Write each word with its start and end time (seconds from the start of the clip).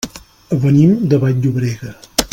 Venim 0.63 0.95
de 1.11 1.19
Vall-llobrega. 1.25 1.95